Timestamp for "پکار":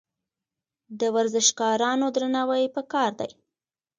2.75-3.11